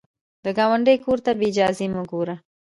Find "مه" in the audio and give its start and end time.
1.93-2.03